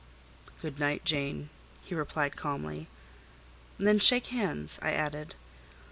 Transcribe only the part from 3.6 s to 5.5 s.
"Then shake hands," I added.